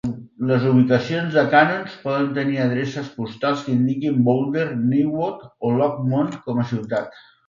Les 0.51 0.63
ubicacions 0.67 1.33
de 1.33 1.41
canons 1.49 1.97
poden 2.05 2.29
tenir 2.37 2.57
adreces 2.63 3.11
postals 3.17 3.61
que 3.65 3.73
indiquen 3.73 4.17
Boulder, 4.29 4.63
Niwot 4.87 5.45
o 5.69 5.75
Longmont 5.83 6.33
com 6.47 6.63
a 6.65 6.67
ciutat. 6.73 7.21